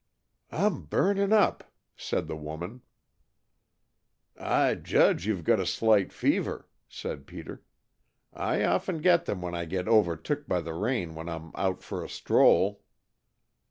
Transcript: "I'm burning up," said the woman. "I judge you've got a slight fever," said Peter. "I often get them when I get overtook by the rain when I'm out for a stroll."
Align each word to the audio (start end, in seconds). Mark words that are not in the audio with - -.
"I'm 0.51 0.85
burning 0.85 1.31
up," 1.31 1.63
said 1.95 2.25
the 2.25 2.35
woman. 2.35 2.81
"I 4.35 4.73
judge 4.73 5.27
you've 5.27 5.43
got 5.43 5.59
a 5.59 5.65
slight 5.67 6.11
fever," 6.11 6.67
said 6.89 7.27
Peter. 7.27 7.61
"I 8.33 8.63
often 8.63 8.97
get 9.03 9.25
them 9.25 9.43
when 9.43 9.53
I 9.53 9.65
get 9.65 9.87
overtook 9.87 10.47
by 10.47 10.61
the 10.61 10.73
rain 10.73 11.13
when 11.13 11.29
I'm 11.29 11.51
out 11.53 11.83
for 11.83 12.03
a 12.03 12.09
stroll." 12.09 12.81